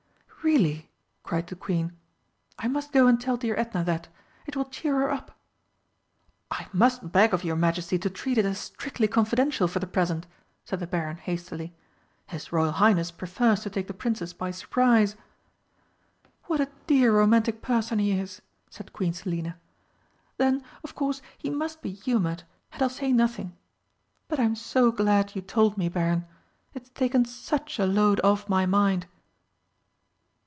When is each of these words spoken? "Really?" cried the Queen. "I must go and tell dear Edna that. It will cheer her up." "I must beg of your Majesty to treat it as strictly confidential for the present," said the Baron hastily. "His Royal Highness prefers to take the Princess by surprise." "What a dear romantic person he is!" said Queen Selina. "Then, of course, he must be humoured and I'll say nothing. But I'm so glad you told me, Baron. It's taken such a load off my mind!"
"Really?" 0.43 0.89
cried 1.21 1.45
the 1.47 1.55
Queen. 1.55 1.93
"I 2.57 2.67
must 2.67 2.91
go 2.91 3.05
and 3.05 3.21
tell 3.21 3.37
dear 3.37 3.55
Edna 3.55 3.83
that. 3.83 4.07
It 4.47 4.55
will 4.55 4.65
cheer 4.65 4.95
her 4.95 5.11
up." 5.11 5.37
"I 6.49 6.65
must 6.73 7.11
beg 7.11 7.31
of 7.35 7.43
your 7.43 7.55
Majesty 7.55 7.99
to 7.99 8.09
treat 8.09 8.39
it 8.39 8.45
as 8.45 8.57
strictly 8.57 9.07
confidential 9.07 9.67
for 9.67 9.77
the 9.77 9.85
present," 9.85 10.25
said 10.65 10.79
the 10.79 10.87
Baron 10.87 11.17
hastily. 11.17 11.75
"His 12.25 12.51
Royal 12.51 12.71
Highness 12.71 13.11
prefers 13.11 13.59
to 13.61 13.69
take 13.69 13.85
the 13.85 13.93
Princess 13.93 14.33
by 14.33 14.49
surprise." 14.49 15.15
"What 16.45 16.59
a 16.59 16.71
dear 16.87 17.15
romantic 17.15 17.61
person 17.61 17.99
he 17.99 18.13
is!" 18.13 18.41
said 18.67 18.93
Queen 18.93 19.13
Selina. 19.13 19.59
"Then, 20.37 20.63
of 20.83 20.95
course, 20.95 21.21
he 21.37 21.51
must 21.51 21.83
be 21.83 21.91
humoured 21.91 22.41
and 22.73 22.81
I'll 22.81 22.89
say 22.89 23.13
nothing. 23.13 23.55
But 24.27 24.39
I'm 24.39 24.55
so 24.55 24.91
glad 24.91 25.35
you 25.35 25.43
told 25.43 25.77
me, 25.77 25.87
Baron. 25.87 26.25
It's 26.73 26.89
taken 26.89 27.25
such 27.25 27.77
a 27.77 27.85
load 27.85 28.19
off 28.23 28.49
my 28.49 28.65
mind!" 28.65 29.05